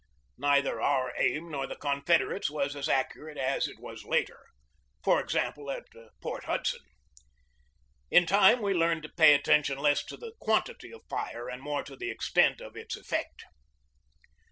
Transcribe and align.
Neither 0.39 0.81
our 0.81 1.13
aim 1.19 1.51
nor 1.51 1.67
the 1.67 1.75
Con 1.75 2.01
federates' 2.03 2.49
was 2.49 2.75
as 2.75 2.89
accurate 2.89 3.37
as 3.37 3.67
it 3.67 3.77
was 3.79 4.03
later; 4.03 4.39
for 5.03 5.19
ex 5.19 5.33
68 5.33 5.43
GEORGE 5.53 5.55
DEWEY 5.55 5.75
ample, 5.75 6.05
at 6.09 6.21
Port 6.21 6.43
Hudson. 6.45 6.79
In 8.09 8.25
time 8.25 8.63
we 8.63 8.73
learned 8.73 9.03
to 9.03 9.09
pay 9.09 9.35
attention 9.35 9.77
less 9.77 10.03
to 10.05 10.17
the 10.17 10.33
quantity 10.39 10.91
of 10.91 11.05
fire 11.07 11.47
and 11.47 11.61
more 11.61 11.83
to 11.83 11.95
the 11.95 12.09
extent 12.09 12.61
of 12.61 12.75
its 12.75 12.95
effect. 12.97 13.43